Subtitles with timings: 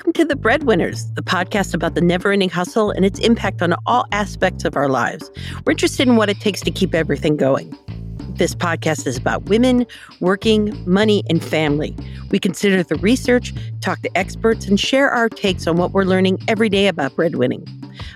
[0.00, 3.74] Welcome to The Breadwinners, the podcast about the never ending hustle and its impact on
[3.84, 5.30] all aspects of our lives.
[5.66, 7.76] We're interested in what it takes to keep everything going.
[8.36, 9.86] This podcast is about women,
[10.20, 11.94] working, money, and family.
[12.30, 13.52] We consider the research,
[13.82, 17.68] talk to experts, and share our takes on what we're learning every day about breadwinning.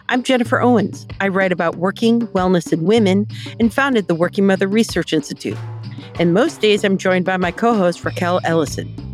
[0.08, 1.06] I'm Jennifer Owens.
[1.20, 3.26] I write about working, wellness, and women
[3.60, 5.58] and founded the Working Mother Research Institute.
[6.18, 9.13] And most days I'm joined by my co host, Raquel Ellison.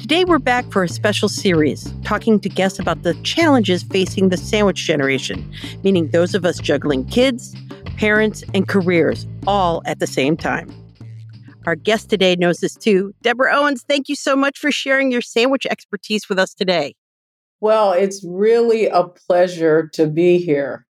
[0.00, 4.36] Today, we're back for a special series talking to guests about the challenges facing the
[4.36, 5.52] sandwich generation,
[5.82, 7.54] meaning those of us juggling kids,
[7.96, 10.70] parents, and careers all at the same time.
[11.66, 13.12] Our guest today knows this too.
[13.22, 16.94] Deborah Owens, thank you so much for sharing your sandwich expertise with us today.
[17.60, 20.86] Well, it's really a pleasure to be here.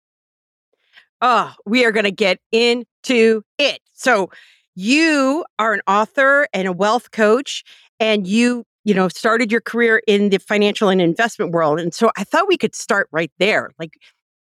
[1.21, 3.79] Oh, we are going to get into it.
[3.93, 4.29] So,
[4.75, 7.63] you are an author and a wealth coach,
[7.99, 11.79] and you, you know, started your career in the financial and investment world.
[11.79, 13.71] And so I thought we could start right there.
[13.77, 13.97] Like,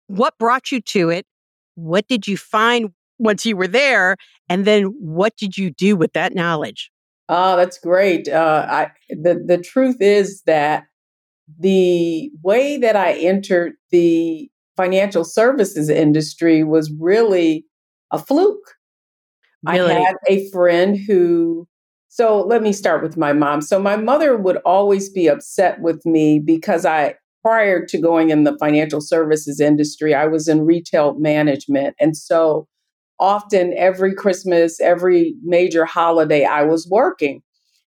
[0.06, 1.26] what brought you to it?
[1.74, 4.16] What did you find once you were there?
[4.48, 6.90] And then what did you do with that knowledge?
[7.28, 8.28] Oh, that's great.
[8.28, 10.84] Uh, I, the, the truth is that
[11.58, 17.64] the way that I entered the financial services industry was really
[18.12, 18.74] a fluke.
[19.66, 19.94] Really?
[19.94, 21.66] I had a friend who,
[22.16, 23.60] so let me start with my mom.
[23.60, 28.44] So my mother would always be upset with me because I, prior to going in
[28.44, 31.94] the financial services industry, I was in retail management.
[32.00, 32.68] And so
[33.20, 37.42] often every Christmas, every major holiday, I was working.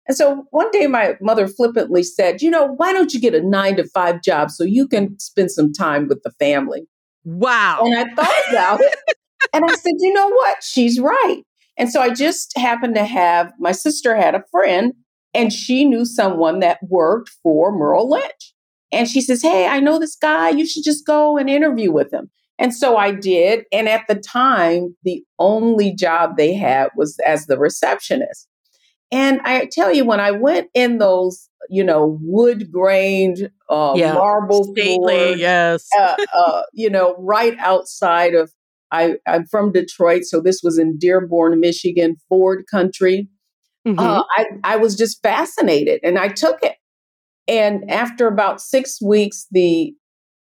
[0.07, 3.41] And so one day my mother flippantly said, You know, why don't you get a
[3.41, 6.83] nine to five job so you can spend some time with the family?
[7.23, 7.81] Wow.
[7.83, 8.95] And I thought about it.
[9.55, 10.61] and I said, You know what?
[10.61, 11.41] She's right.
[11.79, 14.93] And so I just happened to have my sister had a friend
[15.33, 18.53] and she knew someone that worked for Merrill Lynch.
[18.91, 20.49] And she says, Hey, I know this guy.
[20.49, 22.29] You should just go and interview with him.
[22.57, 23.63] And so I did.
[23.71, 28.47] And at the time, the only job they had was as the receptionist.
[29.11, 34.13] And I tell you, when I went in those, you know, wood grained, uh, yeah.
[34.13, 38.51] marble Stately, floors, yes, uh, uh, you know, right outside of
[38.91, 43.29] I, I'm from Detroit, so this was in Dearborn, Michigan, Ford country.
[43.87, 43.99] Mm-hmm.
[43.99, 46.75] Uh, I, I was just fascinated and I took it.
[47.47, 49.93] And after about six weeks, the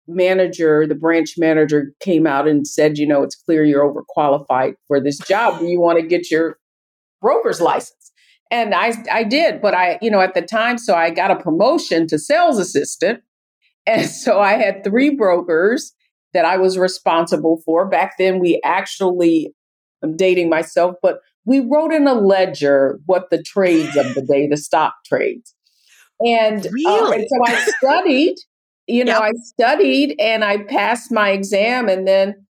[0.06, 5.00] manager, the branch manager came out and said, you know, it's clear you're overqualified for
[5.00, 5.62] this job.
[5.62, 6.58] You want to get your
[7.20, 8.12] broker's license.
[8.50, 11.36] And I, I did, but I, you know, at the time, so I got a
[11.36, 13.20] promotion to sales assistant.
[13.86, 15.92] And so I had three brokers
[16.34, 17.88] that I was responsible for.
[17.88, 19.52] Back then, we actually,
[20.02, 24.46] I'm dating myself, but we wrote in a ledger what the trades of the day,
[24.48, 25.54] the stock trades.
[26.20, 26.86] And, really?
[26.86, 28.36] uh, and so I studied,
[28.86, 29.22] you know, yep.
[29.22, 31.88] I studied and I passed my exam.
[31.88, 32.46] And then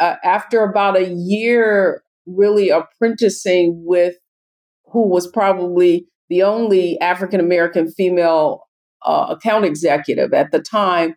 [0.00, 4.14] uh, after about a year, really apprenticing with
[4.84, 8.64] who was probably the only African American female
[9.04, 11.14] uh, account executive at the time,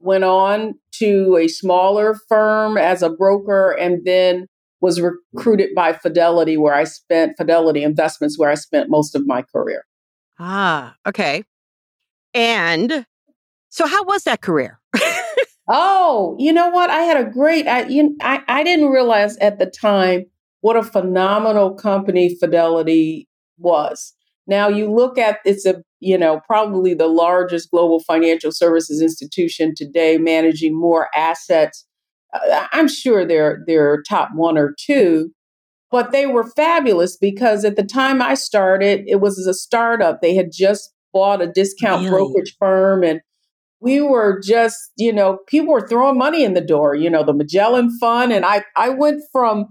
[0.00, 4.46] went on to a smaller firm as a broker and then
[4.80, 9.42] was recruited by Fidelity, where I spent Fidelity Investments, where I spent most of my
[9.42, 9.84] career.
[10.38, 11.42] Ah, okay.
[12.34, 13.06] And
[13.70, 14.78] so, how was that career?
[15.68, 16.90] oh, you know what?
[16.90, 17.66] I had a great.
[17.66, 20.26] I, you, I I didn't realize at the time
[20.60, 23.28] what a phenomenal company Fidelity
[23.58, 24.14] was.
[24.46, 29.74] Now you look at it's a you know probably the largest global financial services institution
[29.76, 31.86] today, managing more assets.
[32.32, 35.30] Uh, I'm sure they're they're top one or two,
[35.90, 40.20] but they were fabulous because at the time I started, it was a startup.
[40.20, 42.10] They had just bought a discount really?
[42.10, 43.20] brokerage firm and
[43.84, 47.34] we were just, you know, people were throwing money in the door, you know, the
[47.34, 48.32] Magellan Fund.
[48.32, 49.66] And I, I went from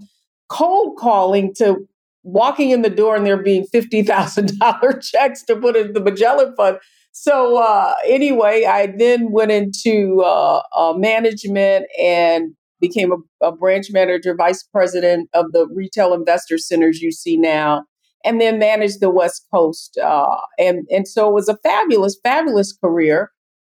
[0.50, 1.88] cold calling to
[2.24, 6.80] walking in the door and there being $50,000 checks to put in the Magellan Fund.
[7.12, 13.92] So uh, anyway, I then went into uh, uh, management and became a, a, branch
[13.92, 17.84] manager, vice president of the retail investor centers you see now,
[18.26, 19.98] and then managed the West Coast.
[19.98, 23.32] Uh, and and so it was a fabulous, fabulous career.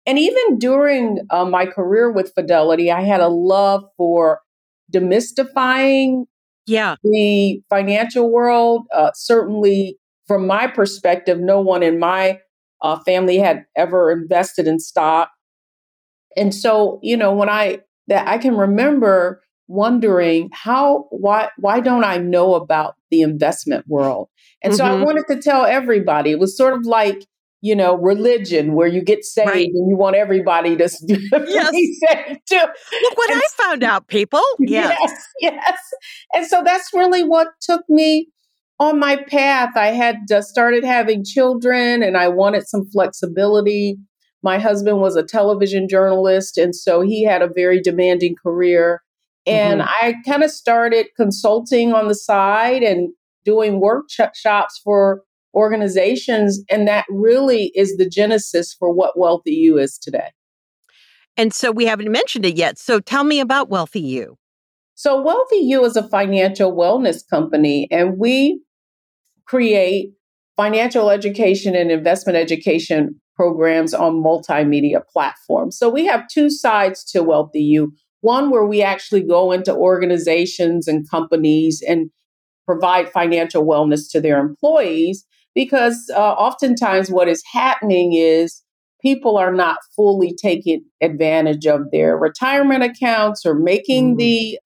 [0.06, 4.40] And even during uh, my career with Fidelity, I had a love for
[4.92, 6.24] demystifying
[6.66, 6.96] yeah.
[7.02, 12.40] The financial world, uh, certainly from my perspective, no one in my
[12.82, 15.30] uh, family had ever invested in stock.
[16.36, 22.04] And so, you know, when I that I can remember wondering how why why don't
[22.04, 24.28] I know about the investment world?
[24.62, 24.78] And mm-hmm.
[24.78, 25.04] so I mm-hmm.
[25.04, 26.30] wanted to tell everybody.
[26.30, 27.26] It was sort of like
[27.66, 29.66] you know, religion where you get saved right.
[29.66, 30.84] and you want everybody to
[31.48, 31.70] yes.
[31.72, 32.54] be saved too.
[33.02, 34.40] Look what and, I found out, people.
[34.60, 34.96] Yes.
[35.00, 35.78] yes, yes.
[36.32, 38.28] And so that's really what took me
[38.78, 39.70] on my path.
[39.76, 43.96] I had just started having children and I wanted some flexibility.
[44.44, 49.02] My husband was a television journalist, and so he had a very demanding career.
[49.44, 50.06] And mm-hmm.
[50.06, 53.08] I kind of started consulting on the side and
[53.44, 55.22] doing workshops for
[55.56, 56.62] organizations.
[56.70, 60.30] And that really is the genesis for what WealthyU is today.
[61.36, 62.78] And so we haven't mentioned it yet.
[62.78, 64.36] So tell me about WealthyU.
[64.98, 68.62] So, Wealthy You is a financial wellness company, and we
[69.46, 70.12] create
[70.56, 75.76] financial education and investment education programs on multimedia platforms.
[75.76, 77.88] So, we have two sides to WealthyU
[78.22, 82.10] one where we actually go into organizations and companies and
[82.64, 85.26] provide financial wellness to their employees
[85.56, 88.62] because uh, oftentimes what is happening is
[89.00, 94.18] people are not fully taking advantage of their retirement accounts or making mm-hmm.
[94.18, 94.58] the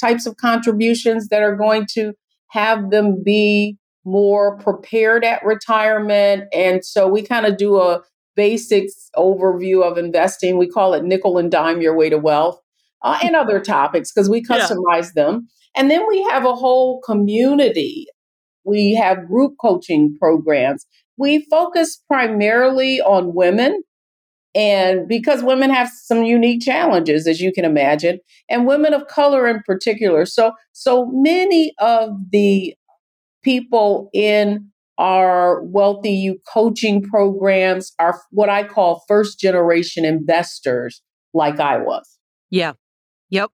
[0.00, 2.12] types of contributions that are going to
[2.50, 6.44] have them be more prepared at retirement.
[6.54, 8.02] And so we kind of do a
[8.36, 10.58] basics overview of investing.
[10.58, 12.60] We call it nickel and dime your way to wealth
[13.02, 15.24] uh, and other topics because we customize yeah.
[15.24, 15.48] them.
[15.74, 18.06] And then we have a whole community
[18.66, 20.86] we have group coaching programs.
[21.16, 23.82] We focus primarily on women.
[24.54, 29.46] And because women have some unique challenges, as you can imagine, and women of color
[29.46, 30.24] in particular.
[30.24, 32.74] So, so many of the
[33.42, 41.02] people in our WealthyU coaching programs are what I call first generation investors,
[41.34, 42.18] like I was.
[42.50, 42.72] Yeah.
[43.30, 43.50] Yep.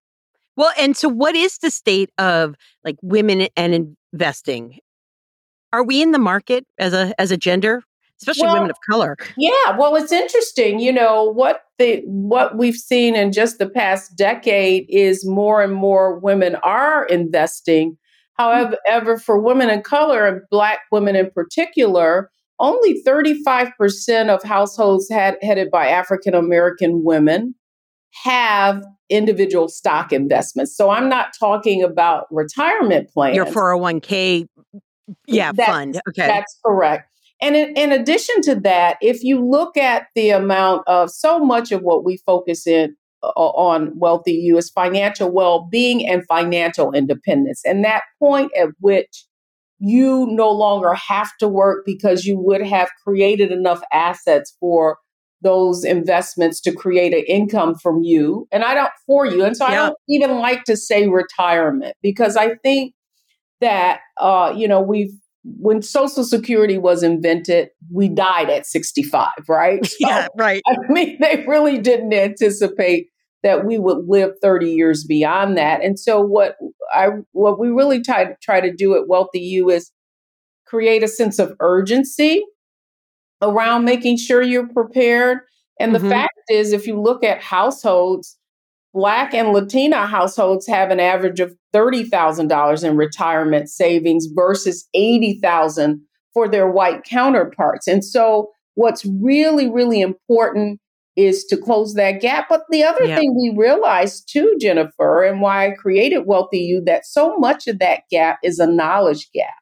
[0.56, 2.54] Well, and so what is the state of
[2.84, 4.78] like women and investing
[5.72, 7.82] are we in the market as a as a gender
[8.20, 9.16] especially well, women of color?
[9.36, 14.16] yeah well it's interesting you know what the what we've seen in just the past
[14.16, 17.96] decade is more and more women are investing.
[18.40, 18.74] Mm.
[18.86, 25.36] however for women of color and black women in particular only 35% of households had,
[25.42, 27.54] headed by african american women
[28.24, 30.76] have individual stock investments.
[30.76, 33.36] So i'm not talking about retirement plans.
[33.36, 34.46] your 401k
[35.26, 36.00] yeah, that's, fund.
[36.08, 36.26] Okay.
[36.26, 37.08] That's correct.
[37.40, 41.72] And in, in, addition to that, if you look at the amount of so much
[41.72, 47.62] of what we focus in uh, on WealthyU is financial well being and financial independence.
[47.64, 49.26] And that point at which
[49.78, 54.98] you no longer have to work because you would have created enough assets for
[55.40, 59.44] those investments to create an income from you and I don't for you.
[59.44, 59.66] And so.
[59.66, 62.94] I don't even like to say retirement because I think
[63.62, 65.12] that uh, you know we've
[65.44, 69.84] when social security was invented we died at 65 right?
[69.86, 70.62] So, yeah right.
[70.68, 73.08] I mean they really didn't anticipate
[73.42, 75.82] that we would live 30 years beyond that.
[75.82, 76.56] And so what
[76.92, 79.90] i what we really try to try to do at WealthyU is
[80.66, 82.44] create a sense of urgency
[83.42, 85.38] around making sure you're prepared.
[85.80, 86.04] And mm-hmm.
[86.04, 88.38] the fact is if you look at households
[88.94, 96.00] Black and Latina households have an average of $30,000 in retirement savings versus 80,000
[96.34, 97.86] for their white counterparts.
[97.86, 100.80] And so what's really really important
[101.16, 102.46] is to close that gap.
[102.48, 103.16] But the other yeah.
[103.16, 108.02] thing we realized too, Jennifer, and why I created WealthyU, that so much of that
[108.10, 109.54] gap is a knowledge gap.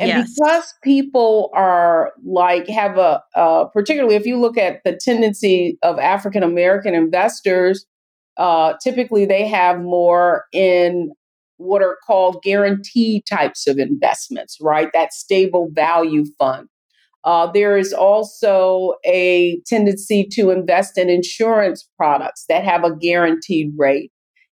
[0.00, 0.34] And yes.
[0.34, 5.98] because people are like, have a, uh, particularly if you look at the tendency of
[5.98, 7.84] African American investors
[8.36, 11.12] uh, typically they have more in
[11.56, 14.90] what are called guaranteed types of investments, right?
[14.92, 16.68] That stable value fund.
[17.22, 23.72] Uh, there is also a tendency to invest in insurance products that have a guaranteed
[23.78, 24.10] rate.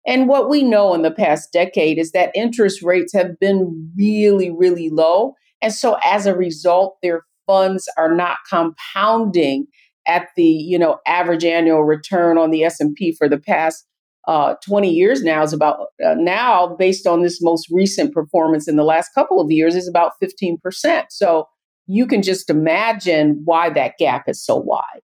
[0.06, 4.50] And what we know in the past decade is that interest rates have been really,
[4.50, 5.34] really low.
[5.60, 9.66] And so as a result, their funds are not compounding
[10.10, 13.86] at the you know average annual return on the S&P for the past
[14.28, 18.76] uh, 20 years now is about uh, now based on this most recent performance in
[18.76, 21.04] the last couple of years is about 15%.
[21.08, 21.46] So
[21.86, 25.00] you can just imagine why that gap is so wide.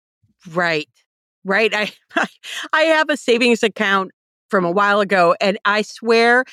[0.51, 0.89] Right.
[1.43, 1.73] Right.
[1.73, 1.91] I
[2.73, 4.11] I have a savings account
[4.49, 6.43] from a while ago and I swear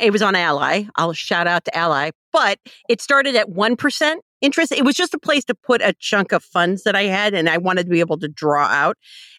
[0.00, 0.84] it was on Ally.
[0.96, 2.58] I'll shout out to Ally, but
[2.88, 4.72] it started at 1% interest.
[4.72, 7.48] It was just a place to put a chunk of funds that I had and
[7.48, 8.98] I wanted to be able to draw out.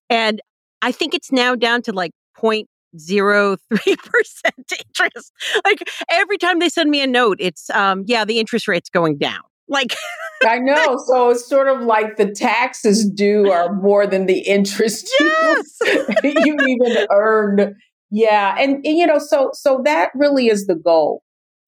[0.09, 0.41] And
[0.81, 3.57] I think it's now down to like 0.03%
[3.87, 5.31] interest.
[5.63, 9.17] Like every time they send me a note, it's um yeah, the interest rate's going
[9.17, 9.41] down.
[9.67, 9.95] Like
[10.45, 11.01] I know.
[11.07, 15.77] So it's sort of like the taxes due are more than the interest yes.
[16.23, 17.75] you, you even earned.
[18.11, 18.55] Yeah.
[18.59, 21.23] And, and, you know, so so that really is the goal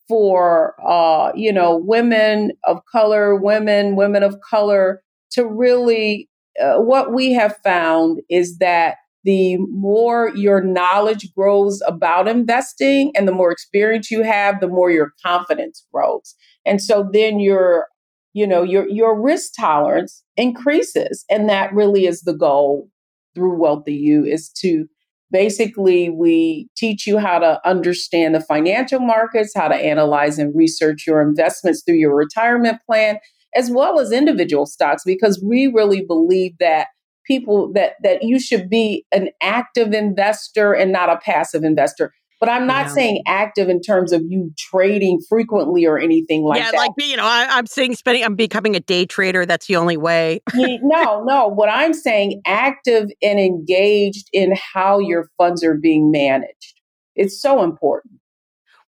[0.07, 6.29] for uh, you know, women of color, women, women of color to really
[6.61, 13.27] uh, what we have found is that the more your knowledge grows about investing and
[13.27, 16.35] the more experience you have, the more your confidence grows.
[16.63, 17.87] And so then your,
[18.33, 21.25] you know, your your risk tolerance increases.
[21.29, 22.89] And that really is the goal
[23.33, 24.87] through WealthyU is to
[25.35, 31.03] basically we teach you how to understand the financial markets, how to analyze and research
[31.05, 33.17] your investments through your retirement plan,
[33.53, 36.87] as well as individual stocks, because we really believe that
[37.27, 42.13] people that that you should be an active investor and not a passive investor.
[42.39, 42.93] But I'm not yeah.
[42.93, 46.73] saying active in terms of you trading frequently or anything like yeah, that.
[46.73, 48.23] Yeah, like you know, I, am saying spending.
[48.23, 49.45] I'm becoming a day trader.
[49.45, 50.41] That's the only way.
[50.53, 51.47] no, no.
[51.47, 56.81] What I'm saying, active and engaged in how your funds are being managed.
[57.15, 58.15] It's so important.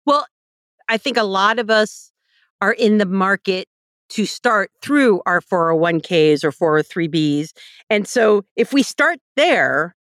[0.07, 0.27] Well,
[0.89, 2.13] I think a lot of us
[2.61, 3.69] are in the market
[4.11, 7.53] to start through our 401ks or 403bs.
[7.91, 9.97] And so if we start there,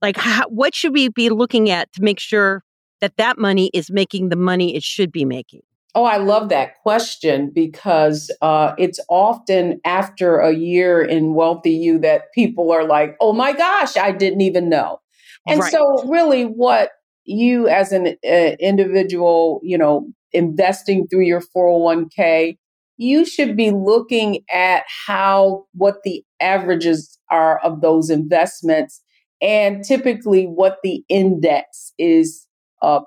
[0.00, 2.62] like how, what should we be looking at to make sure
[3.00, 5.62] that that money is making the money it should be making?
[5.94, 12.32] Oh, I love that question because uh, it's often after a year in WealthyU that
[12.32, 15.00] people are like, oh my gosh, I didn't even know.
[15.48, 15.72] And right.
[15.72, 16.90] so, really, what
[17.24, 22.56] you as an uh, individual, you know, investing through your 401k,
[22.96, 29.00] you should be looking at how what the averages are of those investments
[29.40, 32.46] and typically what the index is
[32.82, 33.00] uh,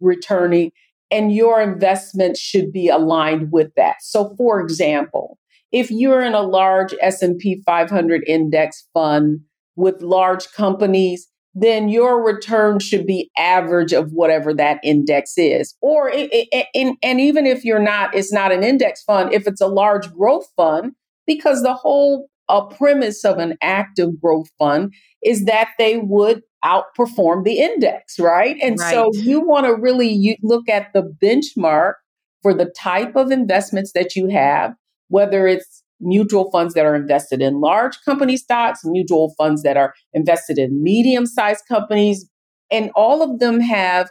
[0.00, 0.70] returning
[1.10, 5.38] and your investment should be aligned with that so for example
[5.72, 9.40] if you're in a large s&p 500 index fund
[9.76, 15.74] with large companies then your return should be average of whatever that index is.
[15.80, 19.46] Or, it, it, and, and even if you're not, it's not an index fund, if
[19.46, 20.92] it's a large growth fund,
[21.26, 24.92] because the whole uh, premise of an active growth fund
[25.24, 28.56] is that they would outperform the index, right?
[28.62, 28.92] And right.
[28.92, 31.94] so you want to really look at the benchmark
[32.42, 34.74] for the type of investments that you have,
[35.08, 39.94] whether it's mutual funds that are invested in large company stocks, mutual funds that are
[40.14, 42.28] invested in medium sized companies,
[42.70, 44.08] and all of them have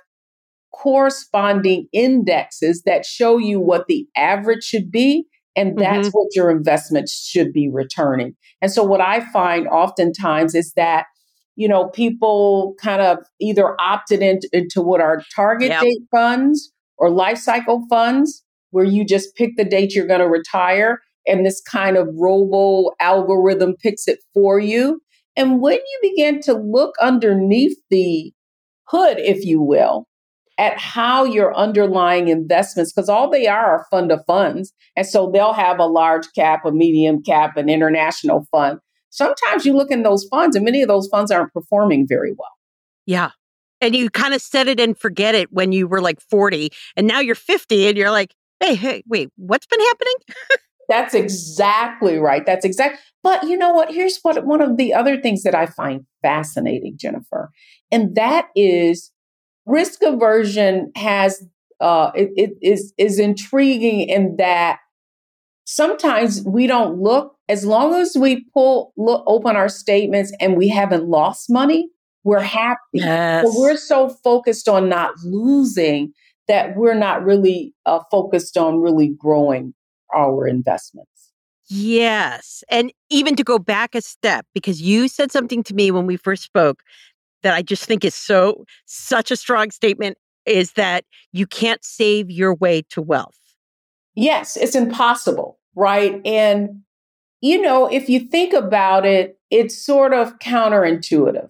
[0.74, 5.26] corresponding indexes that show you what the average should be.
[5.56, 6.18] And that's mm-hmm.
[6.18, 8.36] what your investments should be returning.
[8.62, 11.06] And so, what I find oftentimes is that,
[11.60, 15.82] you know, people kind of either opted into, into what are target yep.
[15.82, 20.30] date funds or life cycle funds, where you just pick the date you're going to
[20.30, 25.02] retire and this kind of robo algorithm picks it for you.
[25.36, 28.32] And when you begin to look underneath the
[28.86, 30.08] hood, if you will,
[30.58, 34.72] at how your underlying investments, because all they are are fund of funds.
[34.96, 38.80] And so they'll have a large cap, a medium cap, an international fund.
[39.10, 42.52] Sometimes you look in those funds, and many of those funds aren't performing very well.
[43.06, 43.32] Yeah.
[43.82, 47.08] And you kind of set it and forget it when you were like 40, and
[47.08, 50.14] now you're 50, and you're like, hey, hey, wait, what's been happening?
[50.90, 52.46] That's exactly right.
[52.46, 53.00] That's exact.
[53.22, 53.94] But you know what?
[53.94, 57.52] Here's what one of the other things that I find fascinating, Jennifer,
[57.92, 59.12] and that is
[59.68, 61.46] risk aversion has
[61.80, 64.80] uh, it, it is is intriguing in that
[65.70, 70.68] sometimes we don't look as long as we pull look open our statements and we
[70.68, 71.90] haven't lost money
[72.24, 73.46] we're happy yes.
[73.46, 76.14] but we're so focused on not losing
[76.50, 79.74] that we're not really uh, focused on really growing
[80.14, 81.32] our investments.
[81.70, 82.64] Yes.
[82.70, 86.18] And even to go back a step, because you said something to me when we
[86.18, 86.82] first spoke
[87.44, 92.32] that I just think is so, such a strong statement is that you can't save
[92.32, 93.38] your way to wealth.
[94.16, 96.22] Yes, it's impossible, right?
[96.26, 96.82] And,
[97.42, 101.50] you know, if you think about it, it's sort of counterintuitive.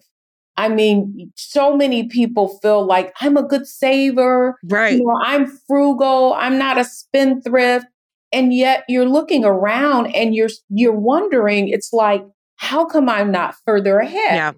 [0.56, 4.58] I mean, so many people feel like I'm a good saver.
[4.64, 4.94] Right.
[4.94, 6.34] You know, I'm frugal.
[6.34, 7.86] I'm not a spendthrift
[8.32, 12.24] and yet you're looking around and you're you're wondering it's like
[12.56, 14.52] how come i'm not further ahead yeah.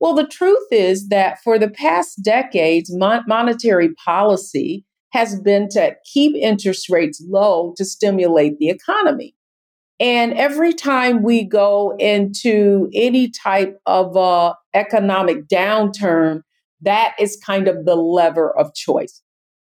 [0.00, 5.94] well the truth is that for the past decades mon- monetary policy has been to
[6.12, 9.34] keep interest rates low to stimulate the economy
[9.98, 16.42] and every time we go into any type of uh, economic downturn
[16.82, 19.22] that is kind of the lever of choice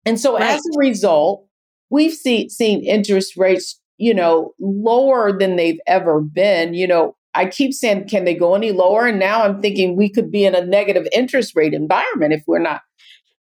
[0.07, 0.43] and so right.
[0.43, 1.45] as a result
[1.91, 6.73] We've see, seen interest rates you know, lower than they've ever been.
[6.73, 9.07] You know, I keep saying, can they go any lower?
[9.07, 12.61] And now I'm thinking we could be in a negative interest rate environment if we're
[12.61, 12.83] not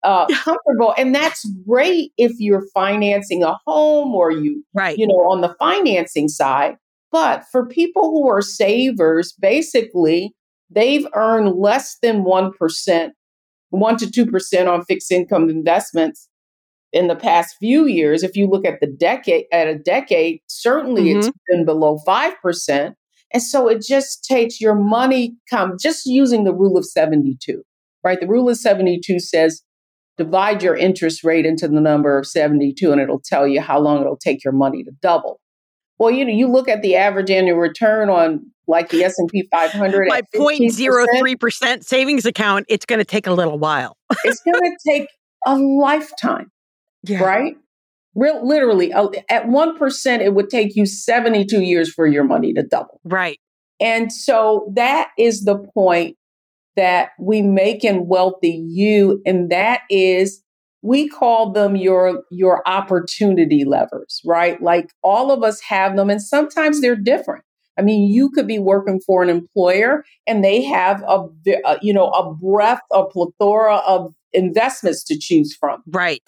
[0.05, 0.95] uh, comfortable.
[0.97, 4.97] And that's great if you're financing a home or you, right.
[4.97, 6.77] you know, on the financing side.
[7.11, 10.35] But for people who are savers, basically,
[10.71, 13.11] they've earned less than 1%,
[13.71, 16.29] 1 to 2% on fixed income investments
[16.93, 18.23] in the past few years.
[18.23, 21.19] If you look at the decade, at a decade, certainly mm-hmm.
[21.19, 22.95] it's been below 5%.
[23.35, 27.63] And so it just takes your money come just using the rule of 72,
[28.05, 28.21] right?
[28.21, 29.63] The rule of 72 says
[30.19, 34.01] divide your interest rate into the number of 72 and it'll tell you how long
[34.01, 35.41] it'll take your money to double.
[35.99, 40.09] Well, you know, you look at the average annual return on like the S&P 500
[40.09, 43.97] my 0.03% savings account, it's going to take a little while.
[44.25, 45.09] it's going to take
[45.47, 46.51] a lifetime.
[47.05, 47.23] Yeah.
[47.23, 47.57] Right?
[48.15, 52.63] Real, literally, uh, at 1%, it would take you 72 years for your money to
[52.63, 53.01] double.
[53.05, 53.39] Right.
[53.81, 56.17] And so that is the point
[56.77, 60.43] that we make in WealthyU, and that is
[60.83, 64.61] we call them your your opportunity levers, right?
[64.61, 67.45] Like all of us have them, and sometimes they're different.
[67.79, 71.27] I mean, you could be working for an employer, and they have a,
[71.65, 75.83] a you know a breadth, a plethora of investments to choose from.
[75.87, 76.23] Right.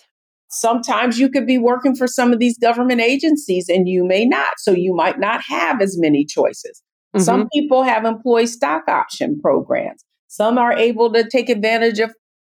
[0.49, 4.53] Sometimes you could be working for some of these government agencies and you may not.
[4.59, 6.81] So you might not have as many choices.
[7.15, 7.25] Mm-hmm.
[7.25, 10.05] Some people have employee stock option programs.
[10.35, 12.12] Some are able to take advantage of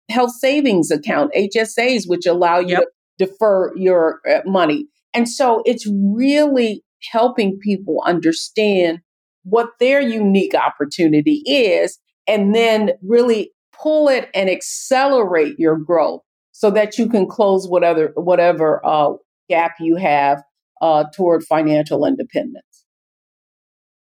[0.09, 2.83] health savings account, HSAs, which allow you yep.
[3.17, 4.87] to defer your uh, money.
[5.13, 8.99] And so it's really helping people understand
[9.43, 16.21] what their unique opportunity is and then really pull it and accelerate your growth
[16.53, 19.11] so that you can close whatever whatever uh,
[19.49, 20.41] gap you have
[20.81, 22.85] uh, toward financial independence.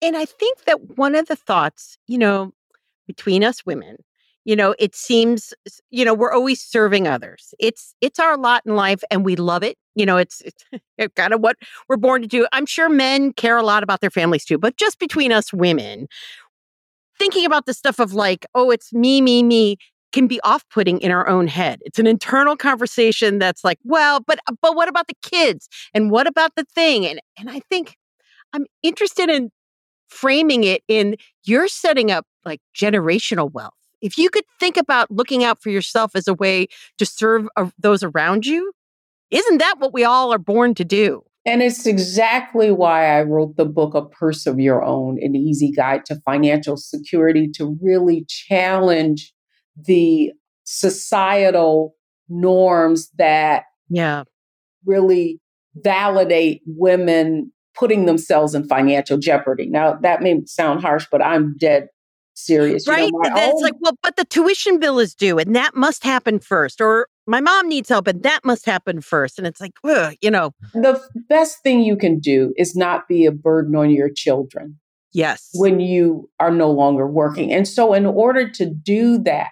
[0.02, 2.54] And I think that one of the thoughts, you know,
[3.16, 3.98] between us women,
[4.46, 5.54] you know, it seems,
[5.90, 7.54] you know, we're always serving others.
[7.60, 9.78] It's it's our lot in life, and we love it.
[9.96, 11.58] You know, it's it's kind of what
[11.90, 12.48] we're born to do.
[12.54, 16.08] I'm sure men care a lot about their families too, but just between us women,
[17.20, 19.78] thinking about the stuff of like, oh, it's me, me, me
[20.12, 21.80] can be off-putting in our own head.
[21.84, 25.68] It's an internal conversation that's like, well, but but what about the kids?
[25.94, 27.06] And what about the thing?
[27.06, 27.96] And and I think
[28.54, 29.52] I'm interested in
[30.12, 33.74] framing it in you're setting up like generational wealth.
[34.02, 37.70] If you could think about looking out for yourself as a way to serve uh,
[37.80, 38.74] those around you,
[39.30, 41.24] isn't that what we all are born to do?
[41.46, 45.72] And it's exactly why I wrote the book, A Purse of Your Own, an easy
[45.72, 49.34] guide to financial security to really challenge
[49.76, 50.32] the
[50.64, 51.96] societal
[52.30, 54.24] norms that yeah
[54.86, 55.40] really
[55.76, 59.68] validate women putting themselves in financial jeopardy.
[59.68, 61.88] Now that may sound harsh, but I'm dead
[62.34, 62.88] serious.
[62.88, 63.10] Right.
[63.12, 66.40] You know, it's like, well, but the tuition bill is due and that must happen
[66.40, 66.82] first.
[66.82, 69.38] Or my mom needs help and that must happen first.
[69.38, 70.52] And it's like, ugh, you know.
[70.74, 74.80] The best thing you can do is not be a burden on your children.
[75.14, 75.50] Yes.
[75.56, 77.52] When you are no longer working.
[77.52, 79.50] And so in order to do that,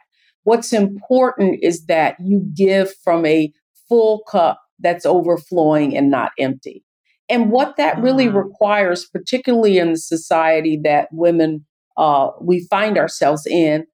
[0.49, 3.53] What's important is that you give from a
[3.87, 6.83] full cup that's overflowing and not empty.
[7.29, 8.33] And what that really mm.
[8.33, 11.65] requires, particularly in the society that women
[11.97, 13.85] uh, we find ourselves in,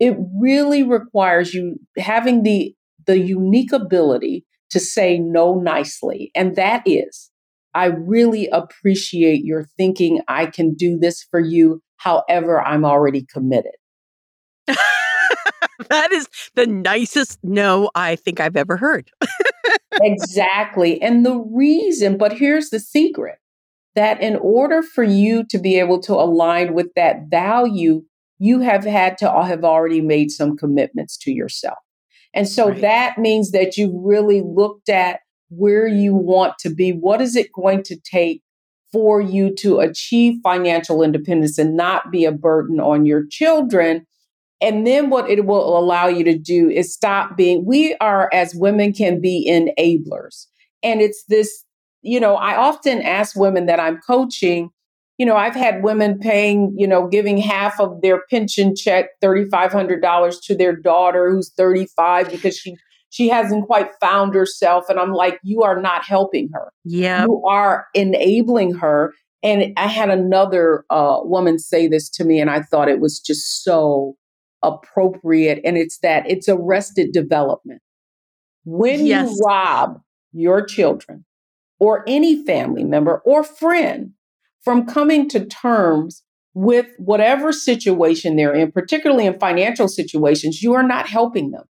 [0.00, 2.74] it really requires you having the
[3.06, 7.30] the unique ability to say no nicely, and that is,
[7.74, 10.20] I really appreciate your thinking.
[10.28, 11.80] I can do this for you.
[11.96, 13.72] However, I'm already committed.
[15.90, 19.10] that is the nicest no I think I've ever heard.
[20.00, 21.00] exactly.
[21.02, 23.38] And the reason, but here's the secret
[23.94, 28.02] that in order for you to be able to align with that value,
[28.38, 31.78] you have had to uh, have already made some commitments to yourself.
[32.34, 32.80] And so right.
[32.80, 36.92] that means that you've really looked at where you want to be.
[36.92, 38.42] What is it going to take
[38.92, 44.06] for you to achieve financial independence and not be a burden on your children?
[44.60, 48.54] And then what it will allow you to do is stop being, we are, as
[48.54, 50.46] women, can be enablers.
[50.82, 51.64] And it's this,
[52.02, 54.70] you know, I often ask women that I'm coaching,
[55.16, 60.42] you know, I've had women paying, you know, giving half of their pension check, $3,500
[60.44, 62.76] to their daughter who's 35 because she
[63.10, 64.84] she hasn't quite found herself.
[64.88, 66.72] And i'm like you are not helping her.
[66.84, 69.14] Yeah you are enabling her.
[69.42, 73.18] And i had another uh, woman say this to me and i thought it was
[73.18, 74.16] just so
[74.62, 75.60] appropriate.
[75.64, 77.80] And it's that it's arrested development.
[78.64, 79.30] When yes.
[79.30, 80.00] you rob
[80.32, 81.24] your children
[81.78, 84.12] or any family member or friend
[84.62, 86.22] from coming to terms
[86.54, 91.64] with whatever situation they're in, particularly in financial situations, you are not helping them.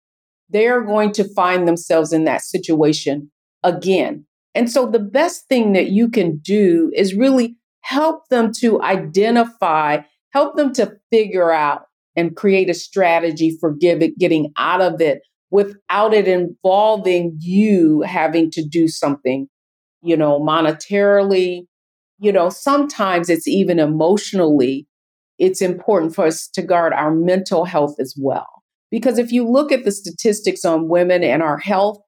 [0.49, 3.31] They are going to find themselves in that situation
[3.63, 4.25] again.
[4.55, 10.01] And so the best thing that you can do is really help them to identify,
[10.31, 11.83] help them to figure out
[12.19, 18.03] and create a strategy for give it, getting out of it without it involving you
[18.03, 19.47] having to do something,
[20.03, 21.63] you know, monetarily.
[22.19, 24.89] You know, sometimes it's even emotionally,
[25.39, 28.49] it's important for us to guard our mental health as well.
[28.91, 31.99] Because if you look at the statistics on women and our health,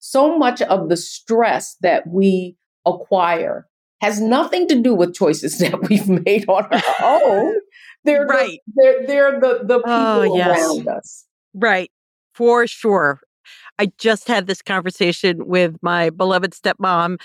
[0.00, 3.68] so much of the stress that we acquire
[4.00, 6.82] has nothing to do with choices that we've made on our
[7.22, 7.54] own.
[8.04, 8.60] They're right.
[8.74, 10.60] The, they're, they're the, the oh, people oh, yes.
[10.60, 11.26] around us.
[11.54, 11.90] Right.
[12.34, 13.20] For sure.
[13.78, 17.20] I just had this conversation with my beloved stepmom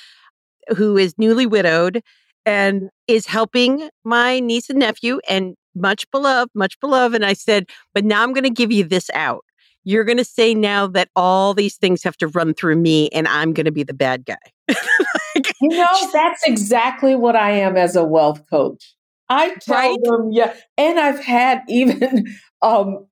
[0.76, 2.02] who is newly widowed
[2.46, 7.16] and is helping my niece and nephew and much beloved, much beloved.
[7.16, 9.44] And I said, but now I'm going to give you this out.
[9.84, 13.28] You're going to say now that all these things have to run through me and
[13.28, 14.36] I'm going to be the bad guy.
[15.36, 18.95] like, you know, that's exactly what I am as a wealth coach.
[19.30, 19.98] I tell right?
[20.04, 20.54] them, yeah.
[20.78, 22.26] And I've had even
[22.62, 23.08] um,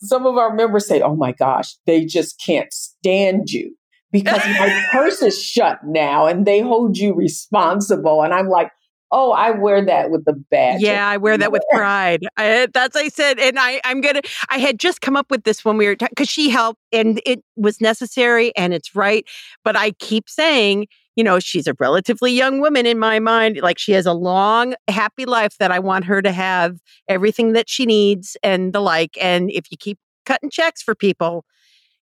[0.00, 3.76] some of our members say, oh my gosh, they just can't stand you
[4.12, 8.22] because my purse is shut now and they hold you responsible.
[8.22, 8.70] And I'm like,
[9.12, 10.80] Oh, I wear that with the badge.
[10.80, 12.26] Yeah, I wear that with pride.
[12.36, 14.22] I, that's I said, and I I'm gonna.
[14.48, 17.42] I had just come up with this when we were because she helped, and it
[17.56, 19.24] was necessary and it's right.
[19.62, 23.58] But I keep saying, you know, she's a relatively young woman in my mind.
[23.62, 27.68] Like she has a long, happy life that I want her to have everything that
[27.68, 29.16] she needs and the like.
[29.20, 31.44] And if you keep cutting checks for people,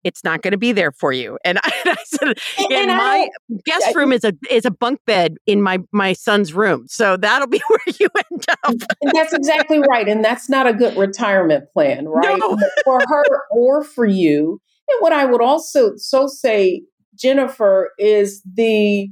[0.04, 1.38] it's not going to be there for you.
[1.44, 3.28] And I, I said, and, and my
[3.66, 7.48] guest room is a is a bunk bed in my my son's room, so that'll
[7.48, 8.60] be where you end up.
[9.02, 12.40] and that's exactly right, and that's not a good retirement plan, right?
[12.40, 12.58] No.
[12.86, 14.62] for her or for you.
[14.88, 16.84] And what I would also so say,
[17.20, 19.10] Jennifer, is the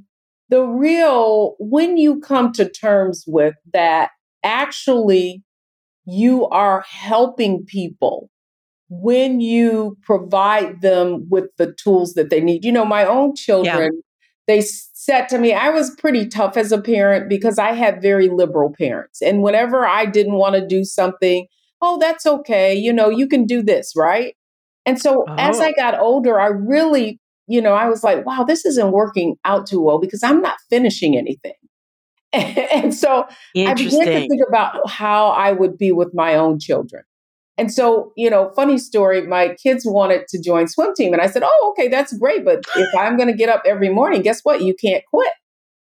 [0.50, 4.12] the real when you come to terms with that
[4.44, 5.44] actually
[6.06, 8.30] you are helping people
[8.90, 12.64] when you provide them with the tools that they need.
[12.64, 14.02] You know, my own children, yeah.
[14.48, 18.30] they said to me, I was pretty tough as a parent because I had very
[18.30, 19.22] liberal parents.
[19.22, 21.48] And whenever I didn't want to do something,
[21.82, 22.74] oh, that's okay.
[22.74, 24.36] You know, you can do this, right?
[24.86, 25.36] And so oh.
[25.38, 25.74] as I oh.
[25.76, 29.82] got older, I really, you know, I was like, wow, this isn't working out too
[29.82, 31.54] well because I'm not finishing anything.
[32.34, 37.04] and so I began to think about how I would be with my own children.
[37.58, 41.14] And so, you know, funny story, my kids wanted to join swim team.
[41.14, 42.46] And I said, Oh, okay, that's great.
[42.46, 44.62] But if I'm going to get up every morning, guess what?
[44.62, 45.32] You can't quit.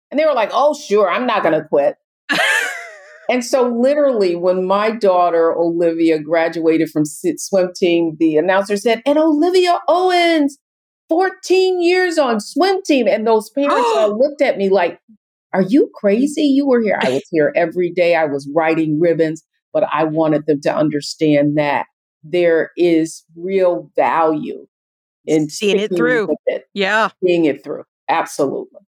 [0.09, 1.95] And they were like, Oh, sure, I'm not going to quit.
[3.29, 9.17] and so, literally, when my daughter, Olivia, graduated from swim team, the announcer said, And
[9.17, 10.57] Olivia Owens,
[11.09, 13.07] 14 years on swim team.
[13.07, 14.99] And those parents all looked at me like,
[15.53, 16.43] Are you crazy?
[16.43, 16.99] You were here.
[17.01, 18.15] I was here every day.
[18.15, 19.43] I was writing ribbons
[19.75, 21.87] but I wanted them to understand that
[22.23, 24.67] there is real value
[25.25, 26.33] in seeing it through.
[26.45, 27.09] It, yeah.
[27.21, 27.83] Seeing it through.
[28.07, 28.79] Absolutely.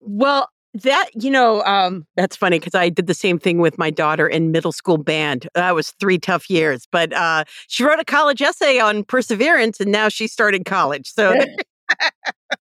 [0.00, 0.50] Well,
[0.82, 4.26] that you know um, that's funny because i did the same thing with my daughter
[4.26, 5.48] in middle school band.
[5.54, 9.90] That was three tough years but uh, she wrote a college essay on perseverance and
[9.92, 11.38] now she started college so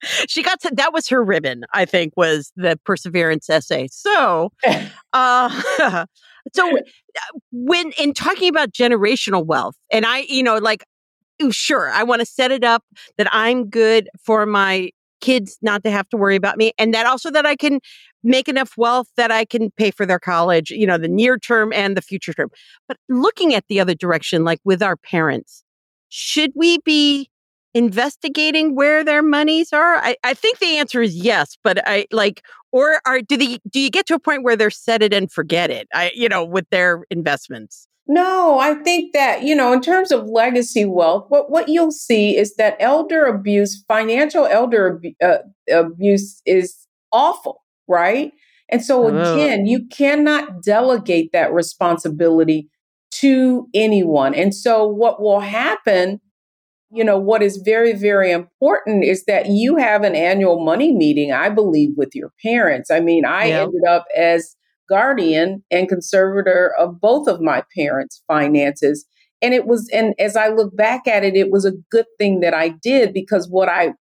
[0.28, 3.88] she got to that was her ribbon i think was the perseverance essay.
[3.92, 4.52] So
[5.14, 6.06] uh,
[6.54, 6.78] so
[7.52, 10.86] when in talking about generational wealth, and I, you know, like,
[11.52, 12.84] sure, I want to set it up
[13.18, 14.92] that I'm good for my
[15.26, 17.80] kids not to have to worry about me and that also that I can
[18.24, 21.74] make enough wealth that I can pay for their college, you know, the near term
[21.74, 22.52] and the future term.
[22.88, 25.64] But looking at the other direction, like with our parents,
[26.10, 27.28] should we be
[27.74, 29.96] investigating where their monies are?
[29.96, 33.80] I, I think the answer is yes, but I like, or are do the do
[33.80, 35.88] you get to a point where they're set it and forget it?
[35.92, 37.88] I you know with their investments.
[38.08, 42.38] No, I think that, you know, in terms of legacy wealth, what, what you'll see
[42.38, 45.38] is that elder abuse, financial elder uh,
[45.72, 46.76] abuse is
[47.12, 48.32] awful, right?
[48.70, 52.70] And so, again, you cannot delegate that responsibility
[53.14, 54.34] to anyone.
[54.34, 56.20] And so, what will happen
[56.92, 61.34] you know, what is very, very important is that you have an annual money meeting,
[61.34, 62.90] I believe, with your parents.
[62.90, 63.64] I mean, I yeah.
[63.64, 64.56] ended up as
[64.88, 69.06] guardian and conservator of both of my parents' finances.
[69.42, 72.40] And it was, and as I look back at it, it was a good thing
[72.40, 73.94] that I did because what I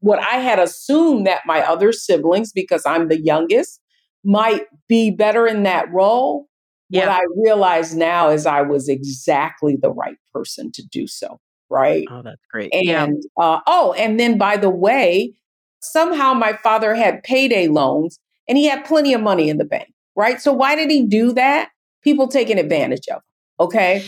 [0.00, 3.80] what I had assumed that my other siblings, because I'm the youngest,
[4.24, 6.46] might be better in that role.
[6.90, 7.08] Yeah.
[7.08, 11.40] What I realize now is I was exactly the right person to do so.
[11.68, 12.06] Right.
[12.10, 12.72] Oh, that's great.
[12.72, 13.08] And yeah.
[13.44, 15.34] uh, oh, and then by the way,
[15.80, 19.88] somehow my father had payday loans and he had plenty of money in the bank.
[20.16, 20.40] Right.
[20.40, 21.68] So why did he do that?
[22.02, 23.22] People taking advantage of him.
[23.60, 24.04] Okay.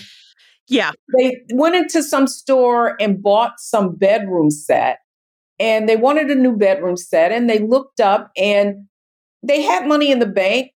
[0.68, 0.92] Yeah.
[1.16, 4.98] They went into some store and bought some bedroom set
[5.58, 8.86] and they wanted a new bedroom set and they looked up and
[9.42, 10.72] they had money in the bank.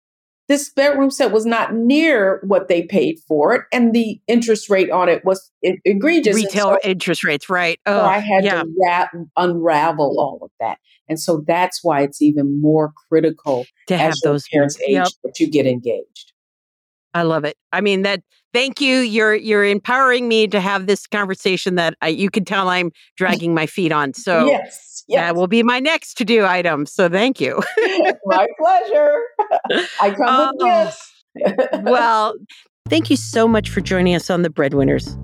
[0.48, 4.90] This bedroom set was not near what they paid for it, and the interest rate
[4.90, 6.34] on it was egregious.
[6.34, 7.78] Retail so, interest rates, right?
[7.86, 8.62] Oh, so I had yeah.
[8.62, 10.78] to ra- unravel all of that,
[11.08, 15.50] and so that's why it's even more critical to have those parents age that you
[15.50, 16.31] get engaged.
[17.14, 17.56] I love it.
[17.72, 18.22] I mean that
[18.52, 18.98] thank you.
[18.98, 23.54] You're you're empowering me to have this conversation that I, you can tell I'm dragging
[23.54, 24.14] my feet on.
[24.14, 25.20] So yes, yes.
[25.20, 26.86] that will be my next to do item.
[26.86, 27.62] So thank you.
[28.24, 29.22] my pleasure.
[30.00, 31.68] I come uh, with oh, this.
[31.82, 32.34] well,
[32.88, 35.16] thank you so much for joining us on the Breadwinners.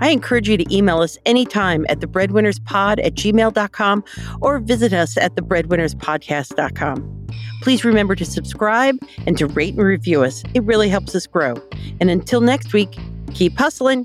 [0.00, 4.04] I encourage you to email us anytime at thebreadwinnerspod at gmail.com
[4.40, 7.26] or visit us at thebreadwinnerspodcast.com.
[7.62, 10.42] Please remember to subscribe and to rate and review us.
[10.52, 11.54] It really helps us grow.
[12.00, 12.94] And until next week,
[13.32, 14.04] keep hustling.